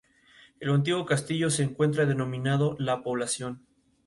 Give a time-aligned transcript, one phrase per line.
[0.59, 3.67] El antiguo castillo se encuentra dominando la población.